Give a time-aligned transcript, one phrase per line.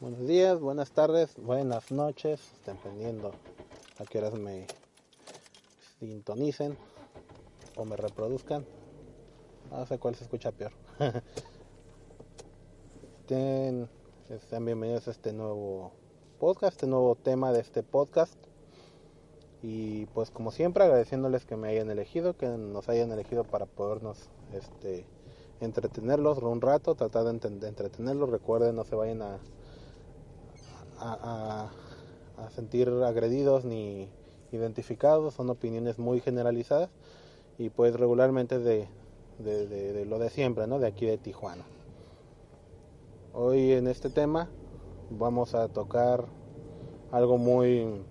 [0.00, 3.32] Buenos días, buenas tardes, buenas noches, dependiendo
[3.98, 4.66] a qué horas me
[5.98, 6.74] sintonicen
[7.76, 8.64] o me reproduzcan.
[9.70, 10.72] No sé cuál se escucha peor.
[13.20, 13.90] Estén,
[14.48, 15.92] sean bienvenidos a este nuevo
[16.38, 18.38] podcast, este nuevo tema de este podcast.
[19.62, 24.30] Y pues como siempre agradeciéndoles que me hayan elegido, que nos hayan elegido para podernos
[24.54, 25.04] este
[25.60, 28.30] entretenerlos un rato, tratar de, entretenerlos.
[28.30, 29.40] Recuerden, no se vayan a,
[31.00, 31.70] a,
[32.54, 34.08] sentir agredidos ni
[34.52, 36.90] identificados, son opiniones muy generalizadas
[37.58, 38.88] y pues regularmente de,
[39.38, 40.78] de, lo de siempre, ¿no?
[40.78, 41.64] De aquí de Tijuana.
[43.34, 44.48] Hoy en este tema
[45.10, 46.24] vamos a tocar
[47.12, 48.04] algo muy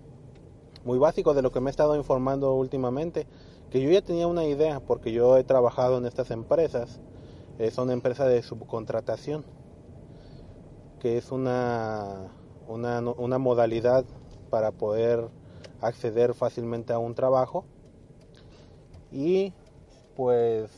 [0.84, 3.26] muy básico de lo que me he estado informando últimamente,
[3.70, 7.00] que yo ya tenía una idea porque yo he trabajado en estas empresas
[7.60, 9.44] es una empresa de subcontratación,
[10.98, 12.32] que es una,
[12.70, 14.04] una, una modalidad
[14.48, 15.28] para poder
[15.80, 17.64] acceder fácilmente a un trabajo.
[19.12, 19.52] Y
[20.16, 20.70] pues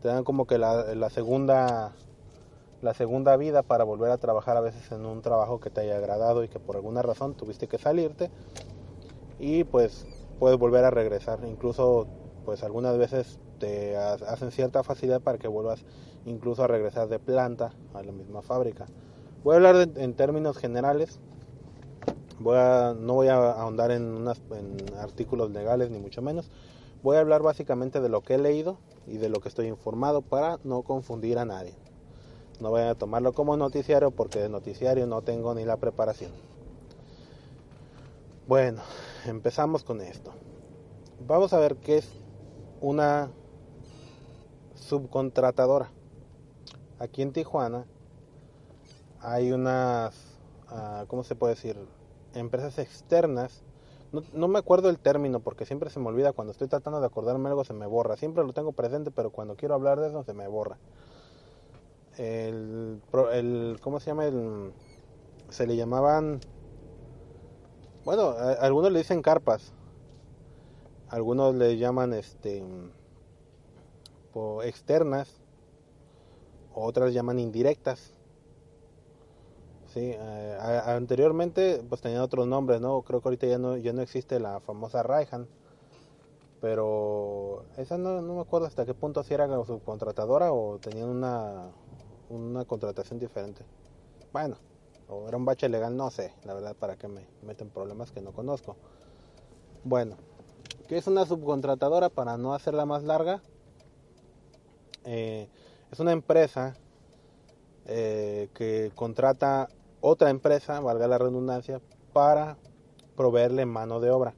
[0.00, 1.92] te dan como que la, la, segunda
[2.82, 5.96] la segunda vida para volver a trabajar a veces en un trabajo que te haya
[5.96, 8.30] agradado y que por alguna razón tuviste que salirte.
[9.38, 10.06] Y pues
[10.38, 11.40] puedes volver a regresar.
[11.44, 12.06] Incluso
[12.44, 15.84] pues algunas veces te hacen cierta facilidad para que vuelvas
[16.24, 18.86] incluso a regresar de planta a la misma fábrica.
[19.44, 21.18] Voy a hablar en términos generales,
[22.38, 26.48] voy a, no voy a ahondar en, unas, en artículos legales ni mucho menos,
[27.02, 30.22] voy a hablar básicamente de lo que he leído y de lo que estoy informado
[30.22, 31.74] para no confundir a nadie.
[32.60, 36.30] No voy a tomarlo como noticiario porque de noticiario no tengo ni la preparación.
[38.46, 38.82] Bueno,
[39.26, 40.32] empezamos con esto.
[41.26, 42.08] Vamos a ver qué es
[42.80, 43.30] una
[44.76, 45.90] subcontratadora.
[47.00, 47.86] Aquí en Tijuana
[49.22, 50.14] hay unas,
[50.70, 51.76] uh, ¿cómo se puede decir?
[52.34, 53.62] Empresas externas.
[54.34, 57.48] No, me acuerdo el término porque siempre se me olvida cuando estoy tratando de acordarme
[57.48, 58.16] algo se me borra.
[58.16, 60.76] Siempre lo tengo presente pero cuando quiero hablar de eso se me borra.
[62.18, 63.00] El,
[63.32, 64.26] el ¿cómo se llama?
[64.26, 64.74] El,
[65.48, 66.40] se le llamaban,
[68.04, 69.72] bueno, algunos le dicen carpas.
[71.08, 72.62] Algunos le llaman este
[74.64, 75.28] externas,
[76.74, 78.12] otras llaman indirectas.
[79.92, 83.02] Sí, eh, anteriormente pues tenían otros nombres, ¿no?
[83.02, 85.46] Creo que ahorita ya no, ya no existe la famosa Raihan.
[86.62, 91.72] Pero esa no, no me acuerdo hasta qué punto si era subcontratadora o tenían una,
[92.30, 93.64] una contratación diferente.
[94.32, 94.56] Bueno,
[95.08, 98.22] o era un bache legal, no sé, la verdad, para qué me meten problemas que
[98.22, 98.76] no conozco.
[99.84, 100.16] Bueno,
[100.88, 102.08] ¿qué es una subcontratadora?
[102.08, 103.42] Para no hacerla más larga,
[105.04, 105.48] eh,
[105.90, 106.76] es una empresa
[107.84, 109.68] eh, que contrata
[110.02, 111.80] otra empresa, valga la redundancia,
[112.12, 112.58] para
[113.16, 114.34] proveerle mano de obra.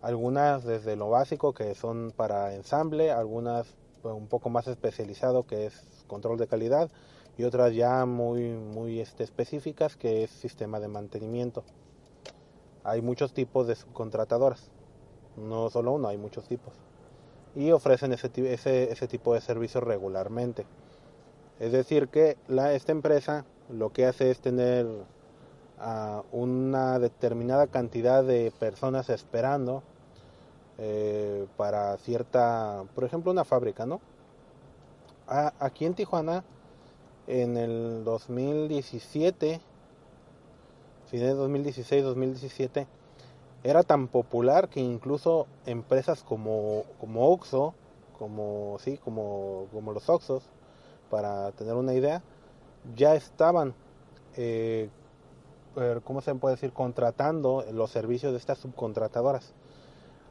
[0.00, 5.66] Algunas desde lo básico que son para ensamble, algunas pues, un poco más especializado que
[5.66, 6.90] es control de calidad
[7.36, 11.62] y otras ya muy muy este, específicas que es sistema de mantenimiento.
[12.84, 14.70] Hay muchos tipos de subcontratadoras,
[15.36, 16.72] no solo uno, hay muchos tipos
[17.54, 20.66] y ofrecen ese, tipo de servicios regularmente.
[21.58, 24.86] Es decir, que la, esta empresa lo que hace es tener
[25.78, 29.82] a una determinada cantidad de personas esperando
[30.78, 34.00] eh, para cierta, por ejemplo, una fábrica, ¿no?
[35.60, 36.42] aquí en Tijuana,
[37.28, 39.60] en el 2017,
[41.06, 42.86] fines de 2016-2017,
[43.62, 47.74] era tan popular que incluso empresas como, como Oxxo,
[48.18, 50.42] como, sí, como, como los Oxxos,
[51.10, 52.22] para tener una idea,
[52.96, 53.74] ya estaban,
[54.36, 54.88] eh,
[56.04, 59.54] ¿cómo se puede decir?, contratando los servicios de estas subcontratadoras.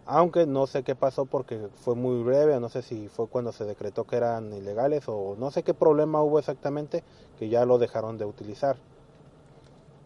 [0.06, 3.66] Aunque no sé qué pasó porque fue muy breve, no sé si fue cuando se
[3.66, 7.04] decretó que eran ilegales o no sé qué problema hubo exactamente
[7.38, 8.78] que ya lo dejaron de utilizar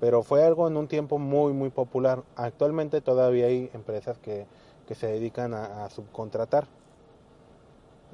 [0.03, 2.23] pero fue algo en un tiempo muy muy popular.
[2.35, 4.45] Actualmente todavía hay empresas que,
[4.93, 6.67] se dedican a, subcontratar.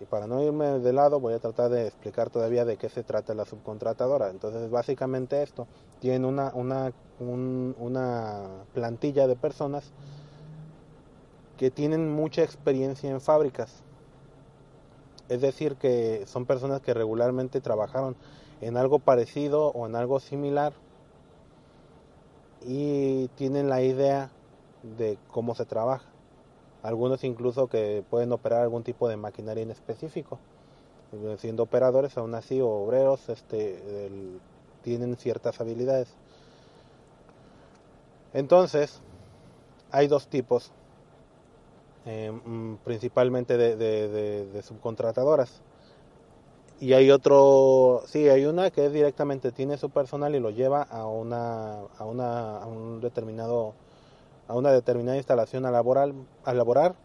[0.02, 3.04] Y para no irme de lado voy a tratar de explicar todavía de qué se
[3.04, 4.30] trata la subcontratadora.
[4.30, 5.68] Entonces básicamente esto
[6.00, 9.92] tiene una, una, una plantilla de personas
[11.58, 13.84] que tienen mucha experiencia en fábricas.
[15.28, 18.16] Es decir, que son personas que regularmente trabajaron
[18.62, 20.74] en algo parecido o en algo similar
[22.66, 24.32] y tienen la idea
[24.98, 26.06] de cómo se trabaja.
[26.84, 30.40] Algunos incluso que pueden operar algún tipo de maquinaria en específico.
[31.38, 34.10] Siendo operadores, aún así, obreros, este,
[34.84, 36.16] tienen ciertas habilidades.
[38.34, 39.02] Entonces,
[39.92, 40.72] hay dos tipos,
[42.06, 45.62] eh, mm, principalmente de, subcontratadoras.
[46.80, 50.84] Y hay otro, sí, hay una que es directamente tiene su personal y lo lleva
[50.84, 53.74] a una, a una, a un determinado,
[54.50, 56.12] a una determinada instalación a laborar,
[56.44, 56.96] a laborar,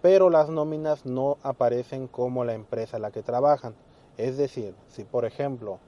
[0.00, 3.74] pero las nóminas no aparecen como la empresa en la que trabajan.
[4.16, 5.78] Es decir, si por ejemplo,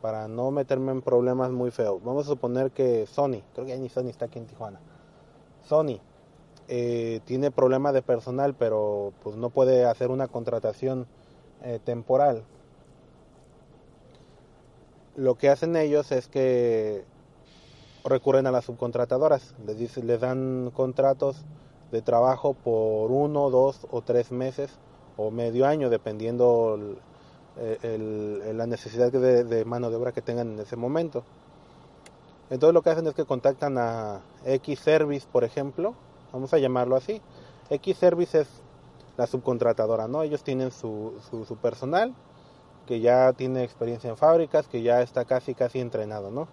[0.00, 3.88] para no meterme en problemas muy feos, vamos a suponer que Sony, creo que ni
[3.88, 4.78] Sony está aquí en Tijuana,
[5.68, 5.98] Sony
[6.68, 11.08] eh, tiene problemas de personal, pero pues no puede hacer una contratación
[11.64, 12.44] eh, temporal.
[15.16, 17.04] Lo que hacen ellos es que
[18.04, 21.44] recurren a las subcontratadoras, les, dice, les dan contratos
[21.92, 24.70] de trabajo por uno, dos o tres meses
[25.16, 26.78] o medio año, dependiendo
[27.56, 31.24] la necesidad de, mano de obra que tengan en ese momento.
[32.48, 35.94] Entonces lo que hacen es que contactan a X Service, por ejemplo,
[36.32, 37.20] vamos a llamarlo así.
[37.68, 38.48] X Service es
[39.16, 40.22] la subcontratadora, ¿no?
[40.22, 42.14] Ellos tienen su, su, personal
[42.86, 46.48] que ya tiene experiencia en fábricas, que ya está casi casi entrenado, ¿no?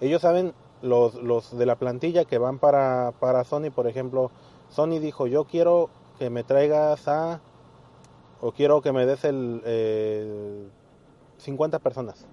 [0.00, 4.30] Ellos saben los, los de la plantilla que van para, para Sony, por ejemplo,
[4.70, 7.40] Sony dijo, yo quiero que me traigas a,
[8.40, 10.70] o quiero que me des el
[11.38, 12.26] 50 personas.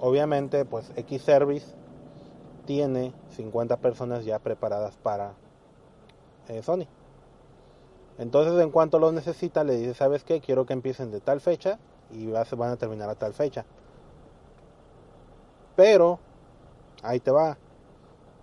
[0.00, 1.74] Obviamente, pues X Service
[2.66, 5.34] tiene 50 personas ya preparadas para
[6.48, 6.86] eh, Sony.
[8.18, 10.40] Entonces, en cuanto lo necesita, le dice, ¿sabes qué?
[10.40, 11.78] Quiero que empiecen de tal fecha
[12.10, 13.64] y van a terminar a tal fecha.
[15.80, 16.18] Pero,
[17.02, 17.56] ahí te va.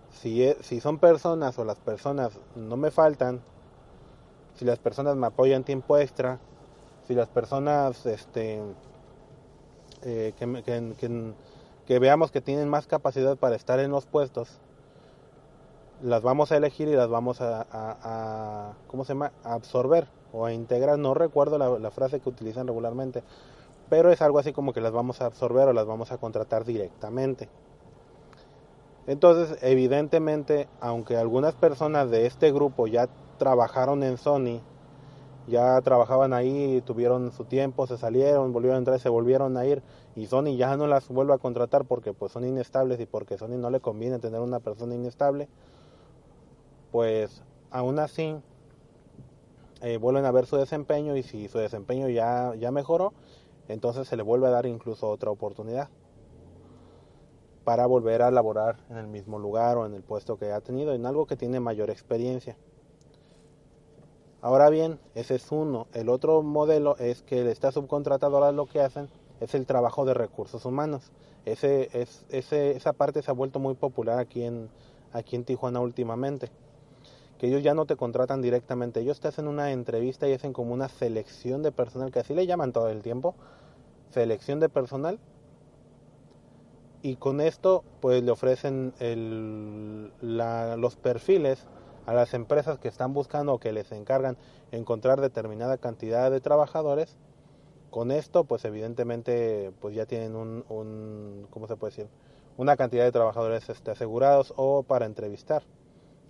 [0.09, 3.41] Si, e, si son personas o las personas no me faltan,
[4.55, 6.39] si las personas me apoyan tiempo extra,
[7.07, 8.59] si las personas este,
[10.01, 14.57] eh, que, veamos que tienen más capacidad para estar en los puestos,
[16.01, 19.31] las vamos a elegir y las vamos a, ¿cómo se llama?
[19.43, 20.97] Absorber o a integrar.
[20.97, 23.21] No recuerdo la, la, frase que utilizan regularmente,
[23.89, 26.65] pero es algo así como que las vamos a absorber o las vamos a contratar
[26.65, 27.49] directamente.
[29.07, 33.07] Entonces, evidentemente, aunque algunas personas de este grupo ya
[33.37, 34.59] trabajaron en Sony,
[35.47, 39.81] ya trabajaban ahí, tuvieron su tiempo, se salieron, volvieron a entrar, se volvieron a ir
[40.15, 43.57] y Sony ya no las vuelve a contratar porque pues son inestables y porque Sony
[43.57, 45.47] no le conviene tener una persona inestable,
[46.91, 48.35] pues aún así
[49.81, 53.13] eh, vuelven a ver su desempeño y si su desempeño ya, ya mejoró,
[53.67, 55.89] entonces se le vuelve a dar incluso otra oportunidad
[57.63, 60.93] para volver a laborar en el mismo lugar o en el puesto que ha tenido,
[60.93, 62.55] en algo que tiene mayor experiencia.
[64.41, 65.87] Ahora bien, ese es uno.
[65.93, 69.09] El otro modelo es que esta subcontratadora lo que hacen
[69.41, 71.11] es el trabajo de recursos humanos.
[71.43, 74.69] Ese, es, ese, esa parte se ha vuelto muy popular aquí en,
[75.11, 76.49] aquí en Tijuana últimamente.
[77.37, 80.73] Que ellos ya no te contratan directamente, ellos te hacen una entrevista y hacen como
[80.73, 83.35] una selección de personal, que así le llaman todo el tiempo,
[84.09, 85.19] selección de personal.
[87.03, 91.67] Y con esto pues le ofrecen el, los perfiles
[92.07, 94.35] a las empresas que están buscando o que les encargan
[94.71, 97.17] encontrar determinada cantidad de trabajadores.
[97.91, 102.09] Con esto pues evidentemente pues ya tienen un, un ¿cómo se puede decir?
[102.57, 105.63] una cantidad de trabajadores este, asegurados o para entrevistar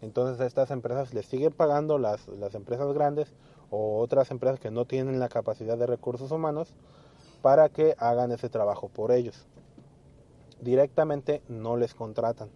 [0.01, 3.34] entonces a estas empresas les siguen pagando las, las empresas grandes
[3.70, 6.74] o otras empresas que no tienen la capacidad de recursos humanos
[7.42, 9.46] para que hagan ese trabajo por ellos.
[10.62, 12.50] Directamente no les contratan.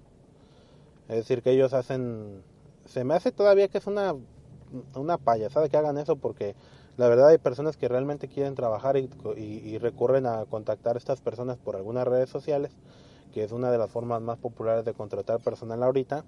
[1.07, 2.43] Es decir, que ellos hacen...
[2.85, 4.15] Se me hace todavía que es una,
[4.95, 6.55] una payasada que hagan eso porque
[6.97, 11.21] la verdad hay personas que realmente quieren trabajar y, y, recurren a contactar a estas
[11.21, 12.71] personas por algunas redes sociales,
[13.33, 16.25] que es una de las formas más populares de contratar personal ahorita.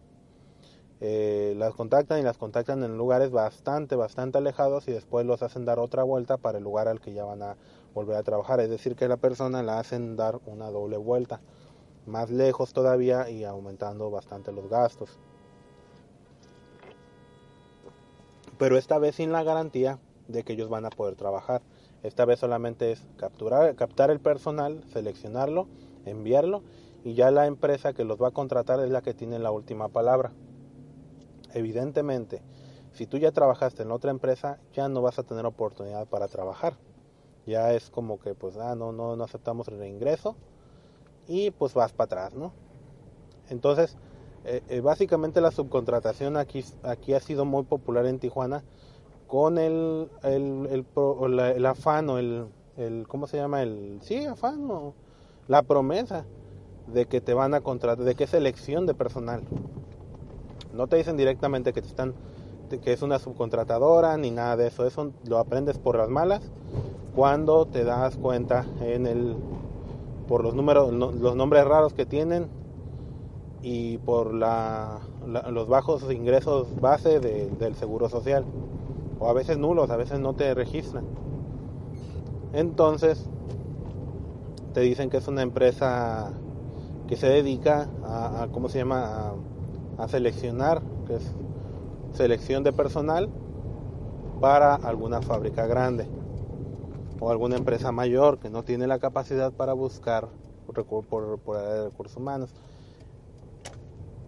[1.05, 5.65] Eh, las contactan y las contactan en lugares bastante, bastante alejados y después los hacen
[5.65, 7.57] dar otra vuelta para el lugar al que ya van a
[7.93, 8.61] volver a trabajar.
[8.61, 11.41] Es decir, que la persona la hacen dar una doble vuelta,
[12.05, 15.19] más lejos todavía y aumentando bastante los gastos.
[18.57, 21.61] Pero esta vez sin la garantía de que ellos van a poder trabajar.
[22.01, 25.67] Esta vez solamente es capturar, captar el personal, seleccionarlo,
[26.05, 26.63] enviarlo
[27.03, 29.89] y ya la empresa que los va a contratar es la que tiene la última
[29.89, 30.31] palabra.
[31.53, 32.41] Evidentemente,
[32.93, 36.77] si tú ya trabajaste en otra empresa, ya no vas a tener oportunidad para trabajar
[37.45, 40.35] ya es como que pues ah no no no aceptamos el reingreso
[41.27, 42.53] y pues vas para atrás no
[43.49, 43.97] entonces
[44.45, 48.63] eh, eh, básicamente la subcontratación aquí aquí ha sido muy popular en Tijuana
[49.27, 53.61] con el el, el, el afán o el el ¿cómo se llama?
[53.61, 54.93] El sí, afán o
[55.47, 56.25] la promesa
[56.87, 59.43] de que te van a contratar, de que es selección de personal.
[60.73, 62.13] No te dicen directamente que te están
[62.81, 66.41] que es una subcontratadora ni nada de eso, eso lo aprendes por las malas
[67.15, 69.35] cuando te das cuenta en el
[70.27, 72.47] por los números los nombres raros que tienen
[73.61, 74.99] y por la,
[75.51, 78.43] los bajos ingresos base del seguro social
[79.19, 81.05] o a veces nulos, a veces no te registran.
[82.53, 83.23] Entonces
[84.73, 86.31] te dicen que es una empresa
[87.07, 89.33] que se dedica a, ¿cómo se llama?
[89.97, 91.35] A seleccionar, que es
[92.13, 93.29] selección de personal
[94.39, 96.07] para alguna fábrica grande
[97.19, 100.27] o alguna empresa mayor que no tiene la capacidad para buscar
[100.65, 102.49] por, por, por recursos humanos.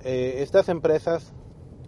[0.03, 1.33] Eh, estas empresas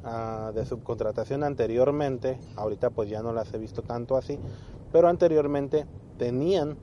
[0.03, 4.39] ah, de subcontratación anteriormente, ahorita pues ya no las he visto tanto así,
[4.91, 5.86] pero anteriormente
[6.17, 6.77] tenían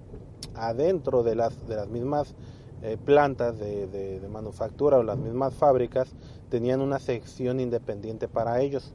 [0.54, 2.34] adentro de las, de las mismas
[2.86, 6.12] eh, plantas de, manufactura o las mismas fábricas,
[6.50, 8.92] tenían una sección independiente para ellos.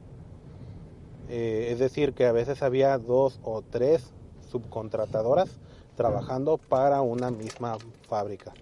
[1.28, 4.12] Eh, es decir, que a veces había dos o tres
[4.48, 5.58] subcontratadoras
[5.96, 7.78] trabajando para una misma
[8.08, 8.52] fábrica.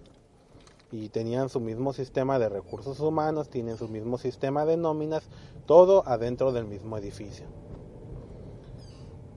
[0.90, 5.28] Y tenían su mismo sistema de recursos humanos, tienen su mismo sistema de nóminas,
[5.66, 7.44] todo adentro del mismo edificio.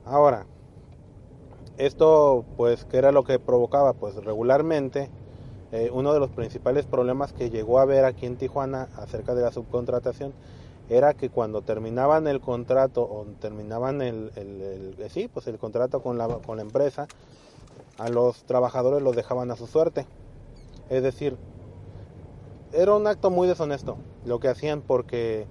[0.05, 0.45] Ahora,
[1.77, 3.91] esto pues, ¿qué era lo que provocaba?
[3.91, 5.09] Pues regularmente
[5.71, 9.41] eh, uno de los principales problemas que llegó a ver aquí en Tijuana acerca de
[9.41, 10.33] la subcontratación
[10.89, 16.17] era que cuando terminaban el contrato o terminaban el, eh, sí, pues el contrato con
[16.17, 17.07] la, con la empresa,
[17.97, 20.05] a los trabajadores los dejaban a su suerte.
[20.89, 21.37] Es decir,
[22.73, 25.45] era un acto muy deshonesto lo que hacían porque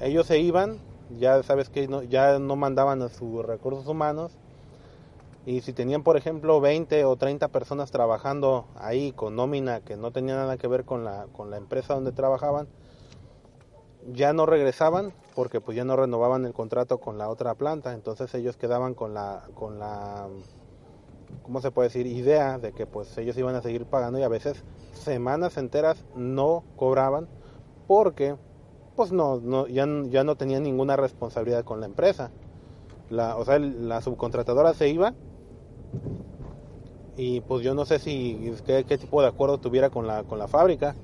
[0.00, 0.78] ellos se iban,
[1.18, 4.32] ya sabes que ya no mandaban a sus recursos humanos
[5.48, 10.10] y si tenían por ejemplo 20 o 30 personas trabajando ahí con nómina que no
[10.10, 12.68] tenía nada que ver con la, con la empresa donde trabajaban,
[14.12, 18.34] ya no regresaban porque pues ya no renovaban el contrato con la otra planta, entonces
[18.34, 20.28] ellos quedaban con la con la
[21.44, 22.06] ¿cómo se puede decir?
[22.06, 24.62] idea de que pues ellos iban a seguir pagando y a veces
[24.92, 27.26] semanas enteras no cobraban
[27.86, 28.36] porque
[28.96, 32.32] pues no, no ya, ya no tenían ninguna responsabilidad con la empresa.
[33.08, 35.14] La, o sea, la subcontratadora se iba
[37.18, 40.38] y pues yo no sé si qué, qué tipo de acuerdo tuviera con la, con
[40.38, 40.94] la fábrica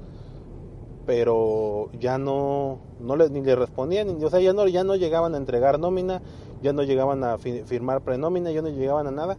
[1.06, 5.35] pero ya no, no les, ni le respondían, o sea, ya no, ya no llegaban
[5.35, 6.23] a entregar nómina,
[6.62, 9.37] ya no llegaban a firmar prenómina, ya no llegaban a nada,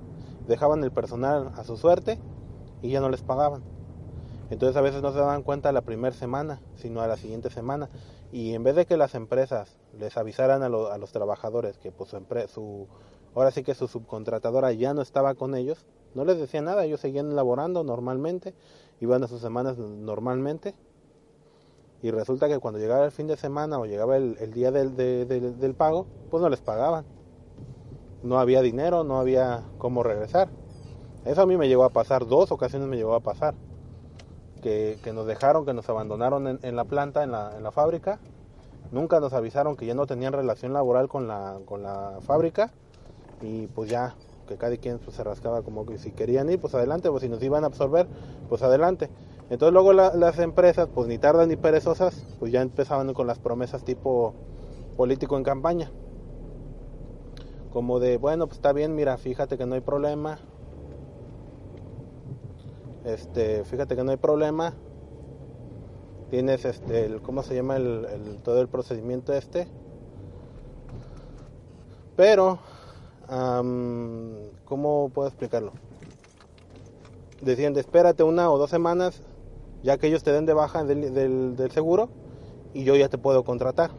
[0.48, 2.20] dejaban el personal a su suerte
[2.82, 3.64] y ya no les pagaban.
[4.52, 7.90] Entonces a veces no se daban cuenta la primera semana, sino a la siguiente semana.
[8.32, 12.12] Y en vez de que las empresas les avisaran a, a los trabajadores que pues,
[12.12, 12.18] su,
[12.54, 12.88] su,
[13.34, 15.84] ahora sí que su subcontratadora ya no estaba con ellos,
[16.16, 18.54] no les decía nada, ellos seguían laborando normalmente,
[19.00, 20.74] iban a sus semanas normalmente
[22.06, 25.74] y resulta que cuando llegaba el fin de semana o llegaba el, día del, del
[25.74, 27.04] pago, pues no les pagaban.
[28.22, 30.50] No había dinero, no había cómo regresar.
[31.26, 33.56] Eso a mí me llegó a pasar, dos ocasiones me llegó a pasar.
[34.62, 37.72] Que, que nos dejaron, que nos abandonaron en, en la planta, en la, en la,
[37.72, 38.20] fábrica.
[38.92, 42.72] Nunca nos avisaron que ya no tenían relación laboral con la, con la fábrica.
[43.42, 44.16] Y pues ya,
[44.46, 47.30] que cada quien pues, se rascaba como que si querían ir, pues adelante, pues si
[47.30, 48.08] nos iban a absorber,
[48.50, 49.10] pues adelante.
[49.50, 53.84] Entonces luego las empresas, pues ni tardan ni perezosas, pues ya empezaban con las promesas
[53.84, 54.34] tipo
[54.98, 55.92] político en campaña.
[57.72, 60.40] Como de, bueno, pues está bien, mira, fíjate que no hay problema.
[63.04, 64.74] Este, fíjate que no hay problema.
[66.32, 69.68] Tienes este, el, ¿cómo se llama el, todo el procedimiento este?
[72.16, 72.60] Pero,
[73.28, 75.72] ¿cómo puedo explicarlo?
[77.42, 79.22] Decían, espérate una o dos semanas
[79.86, 82.10] ya que ellos te den de baja del, seguro
[82.74, 83.92] y yo ya te puedo contratar.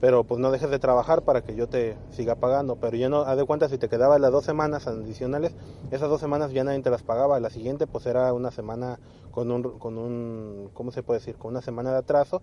[0.00, 2.76] Pero pues no dejes de trabajar para que yo te siga pagando.
[2.76, 5.54] Pero ya no, haz de cuenta, si te quedaba las dos semanas adicionales,
[5.90, 7.38] esas dos semanas ya nadie te las pagaba.
[7.38, 8.98] La siguiente pues era una semana
[9.30, 11.36] con un, con un ¿cómo se puede decir?
[11.36, 12.40] Con una semana de atraso.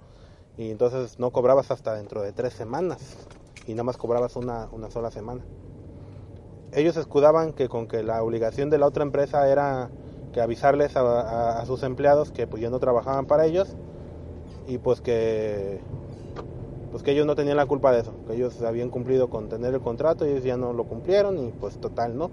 [0.58, 3.26] Y entonces no cobrabas hasta dentro de tres semanas.
[3.66, 5.44] Y nada más cobrabas una, una sola semana.
[6.72, 9.90] Ellos escudaban que con que la obligación de la otra empresa era
[10.34, 13.70] que avisarles a, sus empleados que pues ya no trabajaban para ellos
[14.68, 15.80] y pues que
[16.92, 19.74] pues que ellos no tenían la culpa de eso, que ellos habían cumplido con tener
[19.74, 22.32] el contrato y ellos ya no lo cumplieron y pues total, ¿no?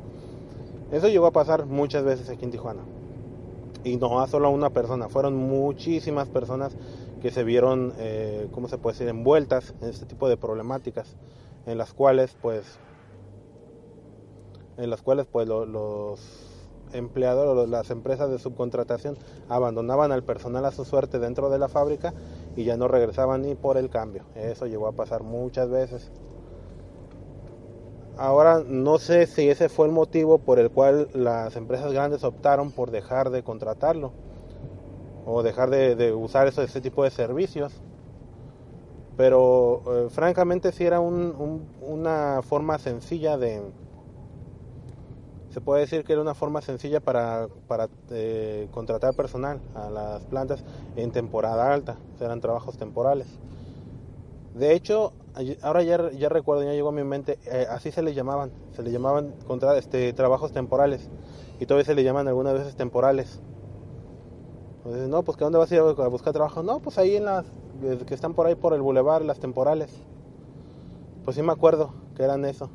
[0.92, 2.82] Eso llegó a pasar muchas veces aquí en Tijuana.
[3.82, 6.76] Y no a solo una persona, fueron muchísimas personas
[7.20, 11.16] que se vieron, eh, ¿cómo se puede decir?, envueltas en este tipo de problemáticas,
[11.66, 12.78] en las cuales pues
[14.76, 16.20] en las cuales pues los
[16.92, 19.16] empleadores, las empresas de subcontratación
[19.48, 22.12] abandonaban al personal a su suerte dentro de la fábrica
[22.56, 24.24] y ya no regresaban ni por el cambio.
[24.34, 26.10] Eso llegó a pasar muchas veces.
[28.18, 32.70] Ahora no sé si ese fue el motivo por el cual las empresas grandes optaron
[32.70, 34.12] por dejar de contratarlo
[35.24, 37.72] o dejar de, usar ese tipo de servicios.
[39.16, 43.62] Pero eh, francamente si era una forma sencilla de...
[45.52, 50.22] Se puede decir que era una forma sencilla para, para eh, contratar personal a las
[50.22, 50.64] plantas
[50.96, 51.98] en temporada alta.
[52.20, 53.26] Eran trabajos temporales.
[54.54, 55.12] De hecho,
[55.60, 58.82] ahora ya, ya recuerdo, ya llegó a mi mente, eh, así se le llamaban, se
[58.82, 61.10] le llamaban contra, este, trabajos temporales
[61.60, 63.40] y todavía se le llaman algunas veces temporales.
[64.78, 66.62] Entonces, no, pues ¿que dónde vas a ir a buscar trabajo?
[66.62, 67.46] No, pues ahí en las
[68.06, 69.90] que están por ahí por el bulevar, las temporales.
[71.24, 72.70] Pues sí me acuerdo que eran eso.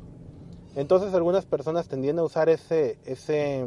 [0.78, 3.66] Entonces algunas personas tendían a usar ese, ese,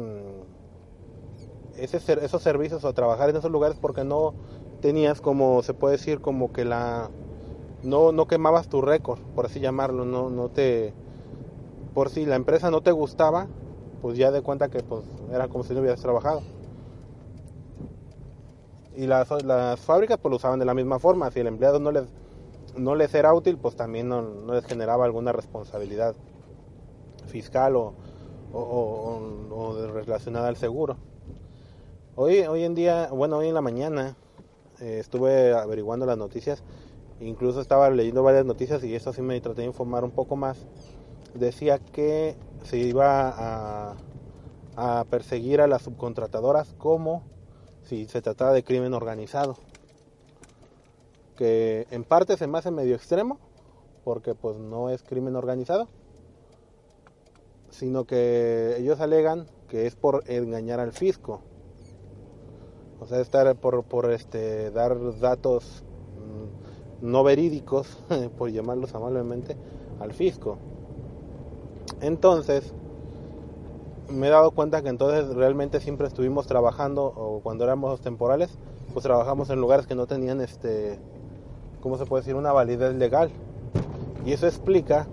[1.76, 4.32] ese, esos servicios o trabajar en esos lugares porque no
[4.80, 7.10] tenías como, se puede decir, como que la
[7.82, 10.94] no, no quemabas tu récord, por así llamarlo, no, no te,
[11.92, 13.46] por si la empresa no te gustaba,
[14.00, 16.40] pues ya de cuenta que pues era como si no hubieras trabajado.
[18.96, 21.92] Y las, las fábricas pues lo usaban de la misma forma, si el empleado no
[21.92, 22.04] les,
[22.74, 26.14] no les era útil, pues también no, les generaba alguna responsabilidad
[27.26, 27.94] fiscal o,
[28.52, 30.96] o, relacionada al seguro.
[32.16, 34.16] Hoy, hoy en día, bueno, hoy en la mañana
[34.80, 36.62] eh, estuve averiguando las noticias
[37.22, 40.66] incluso estaba leyendo varias noticias y eso sí me traté de informar un poco más,
[41.34, 43.96] decía que se iba a,
[45.10, 47.22] perseguir a las subcontratadoras como
[47.82, 49.56] si se tratara de crimen organizado.
[51.36, 53.38] Que en parte se me hace medio extremo,
[54.02, 55.88] porque pues no es crimen organizado,
[57.72, 61.40] sino que ellos alegan que es por engañar al fisco.
[63.00, 65.82] O sea, estar por, por este, dar datos
[67.00, 67.98] no verídicos,
[68.38, 69.56] por llamarlos amablemente,
[69.98, 70.58] al fisco.
[72.00, 72.72] Entonces,
[74.08, 78.56] me he dado cuenta que entonces realmente siempre estuvimos trabajando, o cuando éramos temporales,
[78.92, 80.98] pues trabajamos en lugares que no tenían, este,
[81.80, 83.30] ¿cómo se puede decir?, una validez legal.
[84.24, 85.08] Y eso explica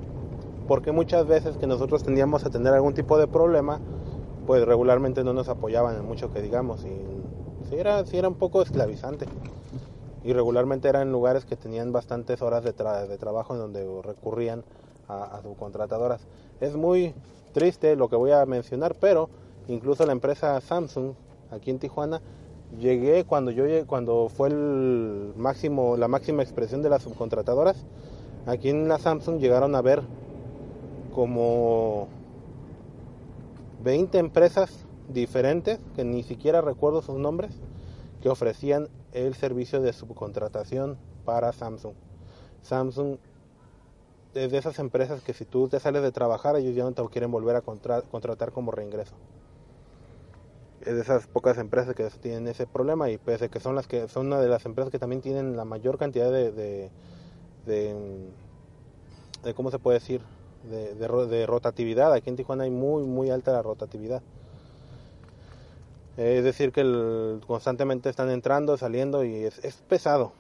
[0.70, 3.80] por qué muchas veces que nosotros tendíamos a tener algún tipo de problema,
[4.46, 8.62] pues regularmente no nos apoyaban en mucho que digamos, y era, sí era un poco
[8.62, 9.26] esclavizante
[10.24, 14.64] y regularmente eran lugares que tenían bastantes horas de, de trabajo en donde recurrían
[15.08, 16.22] a, subcontratadoras.
[16.62, 17.16] Es muy
[17.52, 19.28] triste lo que voy a mencionar, pero
[19.70, 21.14] incluso la empresa Samsung
[21.50, 22.22] aquí en Tijuana
[22.80, 27.84] llegué cuando yo cuando fue el máximo la máxima expresión de las subcontratadoras
[28.46, 30.04] aquí en la Samsung llegaron a ver
[31.10, 32.08] como
[33.84, 37.52] 20 empresas diferentes que ni siquiera recuerdo sus nombres
[38.22, 41.94] que ofrecían el servicio de subcontratación para Samsung.
[42.62, 43.18] Samsung
[44.34, 47.04] es de esas empresas que si tú te sales de trabajar, ellos ya no te
[47.08, 49.16] quieren volver a contratar como reingreso.
[50.82, 54.08] Es de esas pocas empresas que tienen ese problema y pese que son las que
[54.08, 56.90] son una de las empresas que también tienen la mayor cantidad de, de,
[57.66, 60.22] de, cómo se puede decir
[60.64, 62.14] de, rotatividad.
[62.14, 64.22] Aquí en Tijuana hay muy muy alta la rotatividad.
[66.18, 70.34] Es decir, que constantemente están entrando, saliendo y es, pesado.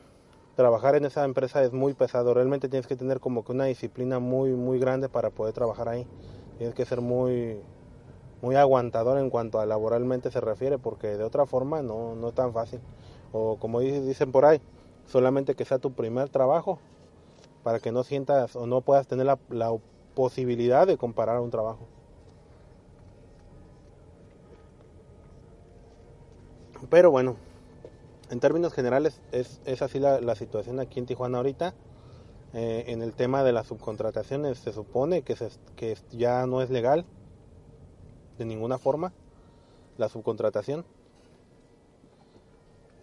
[0.58, 2.34] Trabajar en esa empresa es muy pesado.
[2.34, 6.05] Realmente tienes que tener como que una disciplina muy, muy grande para poder trabajar ahí.
[6.58, 7.62] Tienes que ser muy,
[8.41, 12.36] muy aguantador en cuanto a laboralmente se refiere, porque de otra forma no, no es
[12.36, 12.82] tan fácil.
[13.32, 14.60] O como dicen por ahí,
[15.05, 16.79] solamente que sea tu primer trabajo
[17.63, 19.71] para que no sientas o no puedas tener la, la
[20.19, 21.88] posibilidad de comparar un trabajo.
[26.89, 27.38] Pero bueno,
[28.29, 31.73] en términos generales es, es así la, situación aquí en Tijuana ahorita.
[32.51, 36.69] Eh, en el tema de las subcontrataciones se supone que, se, que ya no es
[36.69, 37.05] legal
[38.38, 39.13] de ninguna forma
[39.97, 40.84] la subcontratación.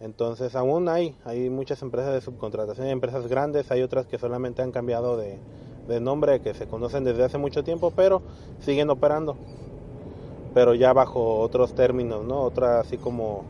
[0.00, 4.60] Entonces aún hay, hay muchas empresas de subcontratación, hay empresas grandes, hay otras que solamente
[4.60, 5.38] han cambiado de,
[5.88, 8.22] de nombre, que se conocen desde hace mucho tiempo, pero
[8.60, 9.36] siguen operando.
[10.54, 12.40] Pero ya bajo otros términos, ¿no?
[12.40, 13.44] Otra así como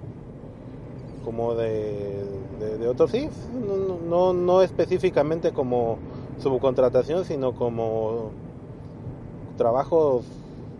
[1.24, 2.24] como de,
[2.78, 5.98] de, otros, sí, no, no, no específicamente como
[6.40, 8.30] subcontratación, sino como
[9.58, 10.24] trabajos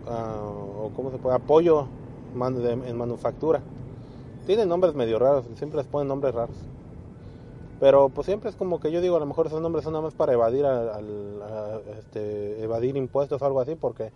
[0.07, 0.41] ah,
[0.81, 1.87] o cómo se puede, apoyo
[2.33, 3.61] en manufactura.
[4.45, 6.55] Tienen nombres medio raros, siempre les ponen nombres raros.
[7.79, 10.03] Pero pues siempre es como que yo digo, a lo mejor esos nombres son nada
[10.03, 14.11] más para evadir al, este, evadir impuestos o algo así, porque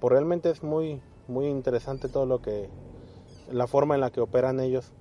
[0.00, 2.68] pues realmente es muy, muy interesante todo lo que,
[3.52, 4.92] la forma en la que operan ellos,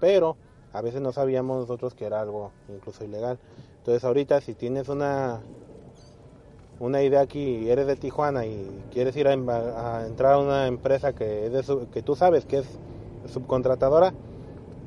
[0.00, 0.36] pero
[0.72, 3.38] a veces no sabíamos nosotros que era algo incluso ilegal.
[3.78, 5.40] Entonces ahorita si tienes una
[6.80, 9.32] una idea aquí eres de Tijuana y quieres ir a,
[10.06, 12.66] entrar a una empresa que, es que tú sabes que es
[13.32, 14.12] subcontratadora,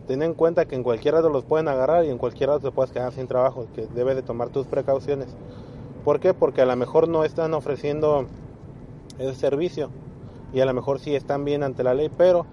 [0.07, 2.71] ten en cuenta que en cualquier lado los pueden agarrar y en cualquier lado te
[2.71, 5.27] puedes quedar sin trabajo, que debes de tomar tus precauciones.
[6.03, 6.33] ¿Por qué?
[6.33, 8.27] Porque a lo mejor no están ofreciendo
[9.19, 9.89] ese servicio
[10.53, 12.45] y a lo mejor sí están bien ante la ley, pero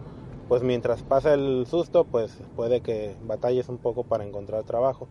[0.49, 5.09] pues mientras pasa el susto, pues puede que batalles un poco para encontrar trabajo.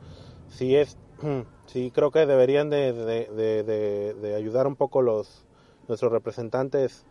[0.49, 0.97] Si es
[1.67, 5.45] sí creo que deberían de, ayudar un poco los
[5.87, 7.05] nuestros representantes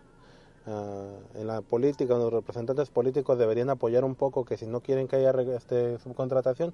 [0.66, 5.09] ah, en la política, los representantes políticos deberían apoyar un poco que si no quieren
[5.09, 6.72] que haya este, subcontratación,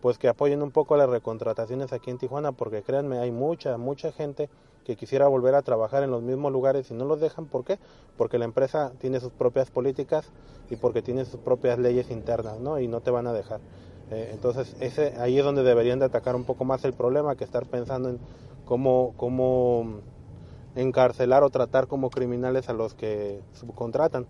[0.00, 4.12] pues que apoyen un poco las recontrataciones aquí en Tijuana, porque créanme, hay mucha, mucha
[4.12, 4.48] gente
[4.84, 7.46] que quisiera volver a trabajar en los mismos lugares y no los dejan.
[7.46, 7.78] ¿Por qué?
[8.16, 10.30] Porque la empresa tiene sus propias políticas
[10.70, 12.80] y porque tiene sus propias leyes internas, ¿no?
[12.80, 13.60] Y no te van a dejar.
[14.10, 17.44] Eh, entonces, ese, ahí es donde deberían de atacar un poco más el problema que
[17.44, 18.18] estar pensando en
[18.64, 20.00] cómo, cómo
[20.76, 24.26] encarcelar o tratar como criminales a los que subcontratan.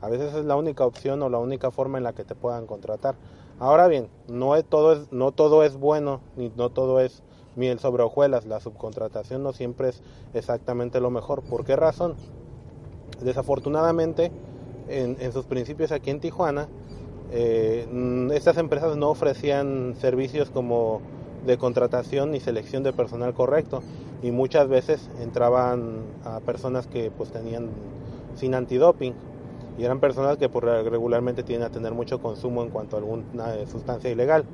[0.00, 2.66] A veces es la única opción o la única forma en la que te puedan
[2.66, 3.14] contratar.
[3.58, 7.22] Ahora bien, no, todo, es, no todo es bueno, ni no todo es
[7.56, 8.46] miel sobre hojuelas.
[8.46, 10.02] La subcontratación no siempre es
[10.34, 11.42] exactamente lo mejor.
[11.42, 12.16] ¿Por qué razón?
[13.22, 14.32] Desafortunadamente,
[14.88, 16.68] en, en sus principios aquí en Tijuana,
[17.30, 21.00] eh, mm, estas empresas no ofrecían servicios como
[21.46, 23.82] de contratación ni selección de personal correcto.
[24.22, 27.68] Y muchas veces entraban a personas que pues tenían
[28.36, 29.14] sin antidoping.
[29.78, 33.56] Y eran personas que pues, regularmente tienen a tener mucho consumo en cuanto a alguna
[33.56, 34.44] eh, sustancia ilegal.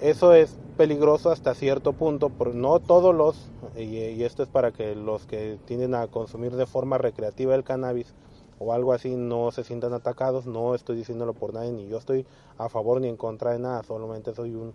[0.00, 4.94] Eso es peligroso hasta cierto punto, pero no todos los, y esto es para que
[4.94, 8.12] los que tienden a consumir de forma recreativa el cannabis
[8.58, 12.26] o algo así no se sientan atacados, no estoy diciéndolo por nadie, ni yo estoy
[12.58, 14.72] a favor ni en contra de nada, solamente soy un,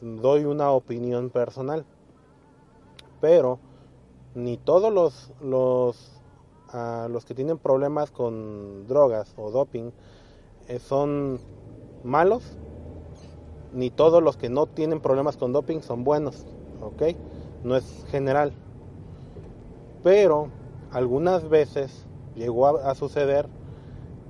[0.00, 1.84] doy una opinión personal.
[3.20, 3.58] Pero
[4.34, 6.20] ni todos los, los,
[6.68, 9.90] ah, los que tienen problemas con drogas o doping
[10.68, 11.38] eh, son
[12.02, 12.42] malos,
[13.72, 16.46] ni todos los que no tienen problemas con doping son buenos,
[16.82, 17.16] ¿ok?
[17.64, 18.52] No es general.
[20.02, 20.48] Pero
[20.92, 22.06] algunas veces
[22.36, 23.48] llegó a, suceder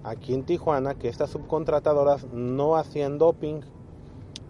[0.02, 3.60] aquí en Tijuana que estas subcontratadoras no hacían doping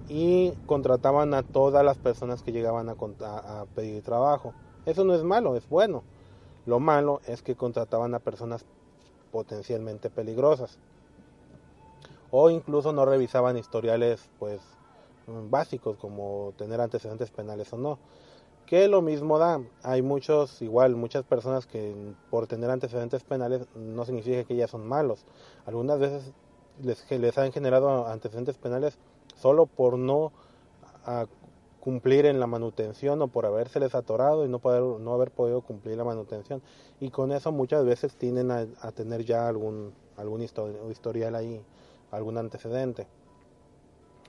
[0.08, 4.52] y contrataban a todas las personas que llegaban a, a, pedir trabajo.
[4.86, 6.02] Eso no es malo, es bueno.
[6.66, 8.64] Lo malo es que contrataban a personas
[9.30, 10.78] potencialmente peligrosas.
[12.30, 14.60] O incluso no revisaban historiales pues
[15.26, 17.98] básicos como tener antecedentes penales o no
[18.66, 19.62] que lo mismo da.
[19.82, 21.94] Hay muchos, igual, muchas personas que
[22.30, 25.24] por tener antecedentes penales no significa que ya son malos.
[25.66, 26.32] Algunas veces
[26.82, 28.98] les, les han generado antecedentes penales
[29.36, 30.32] solo por no
[31.80, 35.98] cumplir en la manutención o por habérseles atorado y no, poder, no haber podido cumplir
[35.98, 36.62] la manutención.
[36.98, 41.62] Y con eso muchas veces tienden a, tener ya algún, algún historial ahí,
[42.10, 43.06] algún antecedente.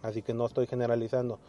[0.01, 1.39] Así que no estoy generalizando.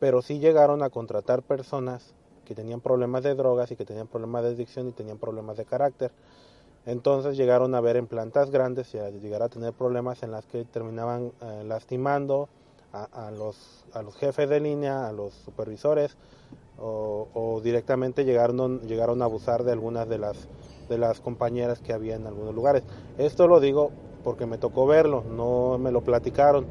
[0.00, 2.12] Pero sí llegaron a contratar personas
[2.44, 5.64] que tenían problemas de drogas y que tenían problemas de adicción y tenían problemas de
[5.64, 6.10] carácter.
[6.86, 10.44] Entonces llegaron a ver en plantas grandes y a llegar a tener problemas en las
[10.46, 12.48] que terminaban eh, lastimando
[12.92, 16.16] a, los, a los jefes de línea, a los supervisores
[16.78, 20.48] o, directamente llegaron, llegaron a abusar de algunas de las,
[20.88, 22.82] de las compañeras que había en algunos lugares.
[23.18, 23.90] Esto lo digo
[24.24, 26.66] porque me tocó verlo, no me lo platicaron.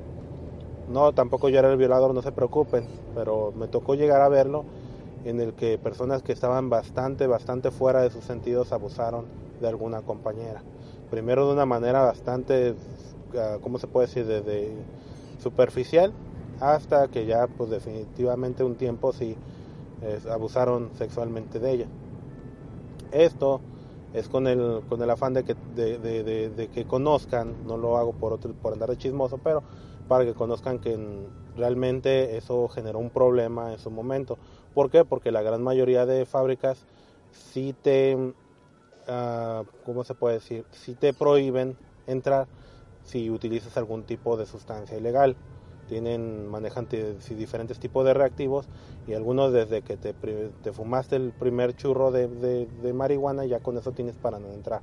[0.89, 4.65] No, tampoco yo era el violador, no se preocupen, pero me tocó llegar a verlo
[5.23, 9.25] en el que personas que estaban bastante, bastante fuera de sus sentidos abusaron
[9.61, 10.61] de alguna compañera.
[11.09, 12.73] Primero de una manera bastante,
[13.37, 14.73] ah, ¿cómo se puede decir?, de,
[15.41, 16.13] superficial,
[16.59, 19.35] hasta que ya, pues definitivamente un tiempo sí
[20.29, 21.87] abusaron sexualmente de ella.
[23.11, 23.61] Esto
[24.13, 28.33] es con el, con el afán de que, de, que conozcan, no lo hago por,
[28.33, 29.63] otro, por andar de chismoso, pero
[30.07, 30.97] para que conozcan que
[31.55, 34.37] realmente eso generó un problema en su momento.
[34.73, 35.05] ¿Por qué?
[35.05, 36.85] Porque la gran mayoría de fábricas
[37.31, 40.65] sí te, uh, ¿cómo se puede decir?
[40.71, 41.77] Sí te prohíben
[42.07, 42.47] entrar
[43.05, 45.35] si utilizas algún tipo de sustancia ilegal.
[45.89, 46.87] Tienen, manejan
[47.29, 48.65] diferentes tipos de reactivos
[49.07, 53.77] y algunos desde que te, te fumaste el primer churro de, de marihuana ya con
[53.77, 54.81] eso tienes para no entrar.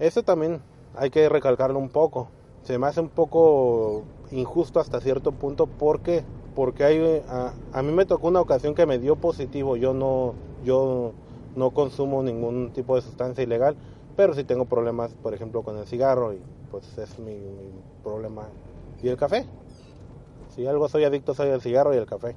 [0.00, 0.60] Eso también
[0.94, 2.28] hay que recalcarlo un poco.
[2.64, 8.04] Se me hace un poco injusto hasta cierto punto porque porque hay a, mí me
[8.04, 10.34] tocó una ocasión que me dio positivo yo no
[10.64, 11.12] yo
[11.54, 13.76] no consumo ningún tipo de sustancia ilegal,
[14.18, 16.40] pero sí tengo problemas, por ejemplo, con el cigarro y
[16.72, 17.38] pues es mi,
[18.02, 18.48] problema.
[19.00, 19.46] Y el café.
[20.48, 22.34] Si algo soy adicto soy el cigarro y el café.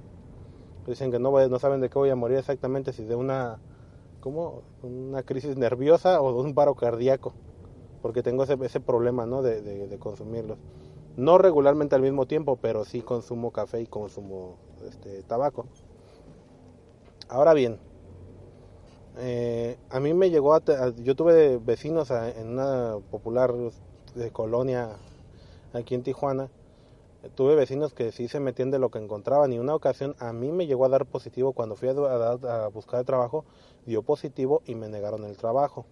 [0.86, 3.58] Dicen que no, no saben de qué voy a morir exactamente, si de una,
[4.20, 4.62] ¿cómo?
[4.84, 7.34] una crisis nerviosa o de un paro cardíaco,
[8.04, 9.42] porque tengo ese, problema ¿no?
[9.42, 10.60] de, de, consumirlos.
[11.18, 15.66] No regularmente al mismo tiempo, pero sí consumo café y consumo este, tabaco.
[17.28, 17.80] Ahora bien,
[19.18, 20.62] eh, a mí me llegó a,
[20.98, 23.54] yo tuve vecinos en una popular
[24.16, 24.90] de colonia
[25.74, 26.50] aquí en Tijuana.
[27.36, 30.52] Tuve vecinos que sí se metían de lo que encontraban y una ocasión a mí
[30.52, 33.46] me llegó a dar positivo cuando fui a, a, buscar trabajo
[33.86, 35.86] dio positivo y me negaron el trabajo.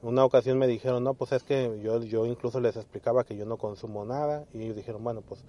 [0.00, 3.44] Una ocasión me dijeron no pues es que yo yo incluso les explicaba que yo
[3.44, 5.44] no consumo nada y ellos dijeron bueno pues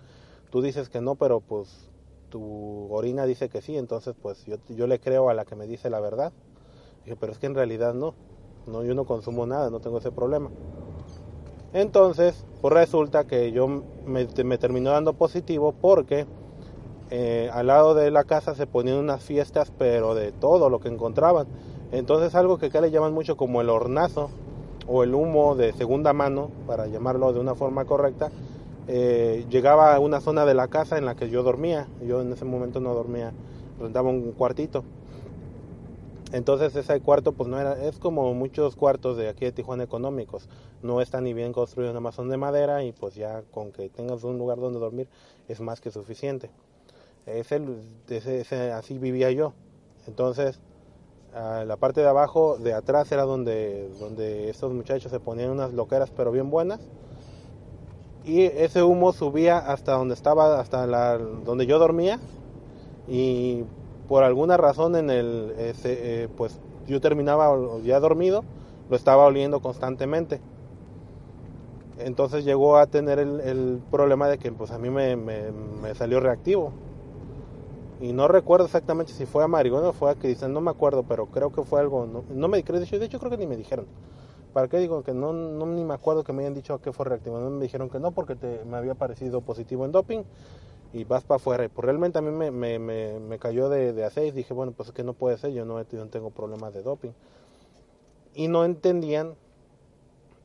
[0.49, 1.89] tú dices que no pero pues
[2.29, 5.67] tu orina dice que sí, entonces pues yo, yo le creo a la que me
[5.67, 6.31] dice la verdad.
[7.19, 8.13] Pero es que en realidad no,
[8.65, 10.49] no, yo no consumo nada, no tengo ese problema.
[11.73, 13.67] Entonces, pues resulta que yo
[14.05, 16.25] me, me terminó dando positivo porque
[17.09, 20.89] eh, al lado de la casa se ponían unas fiestas, pero de todo lo que
[20.89, 21.47] encontraban.
[21.91, 24.29] Entonces algo que acá le llaman mucho como el hornazo
[24.87, 28.31] o el humo de segunda mano, para llamarlo de una forma correcta,
[28.88, 31.88] eh, llegaba a una zona de la casa en la que yo dormía.
[32.06, 33.34] Yo en ese momento no dormía,
[33.80, 34.84] rentaba un cuartito.
[36.32, 40.50] Entonces ese cuarto pues no era, es como muchos cuartos de aquí de Tijuana económicos,
[40.84, 43.88] no está ni bien construido, nada más son de madera y pues ya con que
[43.88, 45.08] tengas un lugar donde dormir
[45.47, 46.50] es más que suficiente.
[47.26, 47.62] Ese,
[48.10, 49.54] ese, así vivía yo.
[50.06, 50.60] Entonces
[51.34, 56.10] la parte de abajo, de atrás era donde, donde estos muchachos se ponían unas loqueras
[56.10, 56.82] pero bien buenas
[58.27, 62.19] y ese humo subía hasta donde estaba, hasta la, donde yo dormía
[63.07, 63.63] y
[64.09, 68.43] por alguna razón eh, pues yo terminaba ya dormido,
[68.89, 70.41] lo estaba oliendo constantemente.
[71.99, 76.73] Entonces llegó a tener el, problema de que pues a mí me, salió reactivo.
[77.99, 81.03] Y no recuerdo exactamente si fue a marihuana o fue a cristal, no me acuerdo,
[81.03, 83.87] pero creo que fue algo, no, me de de hecho creo que ni me dijeron.
[84.53, 87.05] ¿Para qué digo que no, no ni me acuerdo que me hayan dicho que fue
[87.05, 87.39] reactivo?
[87.39, 90.23] me dijeron que no porque me había parecido positivo en doping
[90.93, 91.69] y vas para afuera.
[91.69, 94.33] Pues realmente a mí me, cayó de, de a seis.
[94.33, 96.81] Dije, bueno, pues es que no puede ser, yo no, yo no tengo problemas de
[96.81, 97.12] doping.
[98.33, 99.36] Y no entendían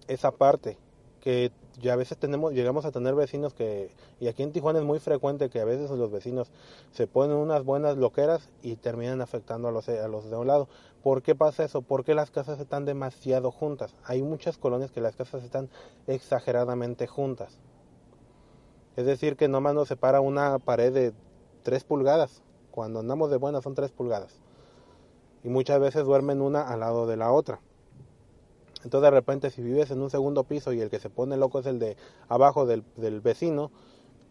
[0.09, 0.77] esa parte
[1.21, 4.85] que ya a veces tenemos, llegamos a tener vecinos que, y aquí en Tijuana es
[4.85, 6.51] muy frecuente que a veces los vecinos
[6.93, 10.69] se ponen unas buenas loqueras y terminan afectando a los, a los de un lado.
[11.03, 11.83] ¿Por qué pasa eso?
[11.83, 13.95] Porque las casas están demasiado juntas.
[14.05, 15.69] Hay muchas colonias que las casas están
[16.07, 17.59] exageradamente juntas.
[18.97, 21.13] Es decir, que nomás nos separa una pared de
[21.63, 22.43] 3 pulgadas.
[22.71, 24.41] Cuando andamos de buenas son 3 pulgadas.
[25.43, 27.61] Y muchas veces duermen una al lado de la otra.
[28.85, 31.61] Entonces de repente si vives en un segundo piso y el que se pone loco
[31.61, 31.97] es el de
[32.29, 32.85] abajo del,
[33.21, 33.71] vecino,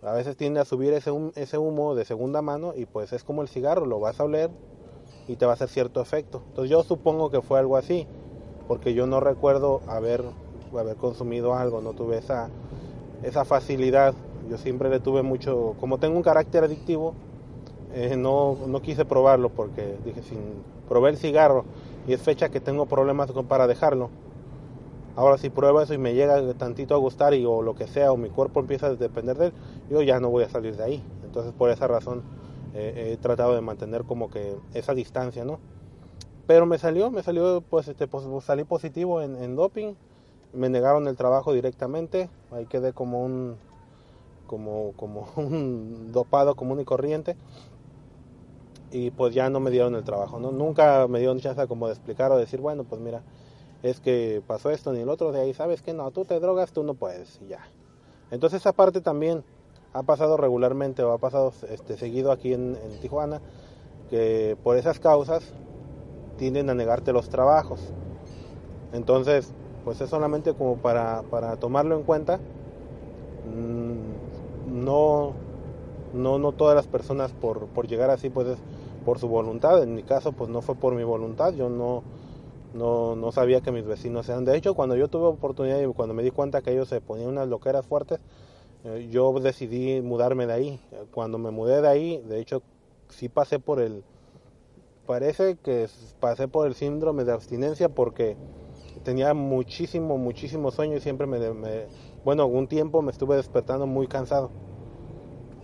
[0.03, 3.41] a veces tiende a subir ese, ese humo de segunda mano y pues es como
[3.41, 4.49] el cigarro, lo vas a oler
[5.27, 6.41] y te va a hacer cierto efecto.
[6.49, 8.07] Entonces yo supongo que fue algo así,
[8.67, 10.23] porque yo no recuerdo haber,
[10.77, 12.49] haber consumido algo, no tuve esa,
[13.23, 14.13] esa facilidad.
[14.49, 17.13] Yo siempre le tuve mucho, como tengo un carácter adictivo,
[17.93, 20.39] eh, no, no quise probarlo porque dije, sin
[20.87, 21.63] probé el cigarro
[22.07, 24.09] y es fecha que tengo problemas para dejarlo,
[25.15, 28.11] Ahora si pruebo eso y me llega tantito a gustar y o lo que sea,
[28.11, 29.53] o mi cuerpo empieza a depender de él,
[29.89, 31.03] yo ya no voy a salir de ahí.
[31.23, 32.23] Entonces por esa razón
[32.73, 35.59] eh, he tratado de mantener como que esa distancia, ¿no?
[36.47, 39.93] Pero me salió, me salió, pues, este, pues, salí positivo en, en, doping,
[40.53, 43.55] me negaron el trabajo directamente, ahí quedé como un,
[44.47, 47.35] como, como un dopado común y corriente
[48.91, 50.51] y pues ya no me dieron el trabajo, ¿no?
[50.51, 53.21] Nunca me dieron chance como de explicar o decir, bueno, pues mira,
[53.83, 56.71] es que pasó esto ni el otro, de ahí sabes que no, tú te drogas,
[56.71, 57.61] tú no puedes y ya.
[58.29, 59.43] Entonces esa parte también
[59.93, 63.41] ha pasado regularmente o ha pasado este, seguido aquí en, Tijuana,
[64.09, 65.43] que por esas causas
[66.37, 67.81] tienden a negarte los trabajos.
[68.93, 69.51] Entonces,
[69.83, 72.39] pues es solamente como para, para tomarlo en cuenta.
[73.47, 75.33] Mm, no,
[76.13, 78.57] no, no todas las personas por, por llegar así, pues es
[79.05, 79.81] por su voluntad.
[79.83, 81.53] En mi caso, pues no fue por mi voluntad.
[81.53, 82.03] Yo no,
[82.73, 84.45] no, no sabía que mis vecinos eran.
[84.45, 87.29] De hecho, cuando yo tuve oportunidad y cuando me di cuenta que ellos se ponían
[87.29, 88.19] unas loqueras fuertes,
[88.83, 90.81] eh, yo decidí mudarme de ahí.
[91.11, 92.63] Cuando me mudé de ahí, de hecho,
[93.09, 94.05] sí pasé por el...
[95.05, 95.87] Parece que
[96.19, 98.37] pasé por el síndrome de abstinencia porque
[99.03, 101.89] tenía muchísimo, muchísimo sueño y siempre me, me
[102.23, 104.53] bueno, un tiempo me estuve despertando muy cansado.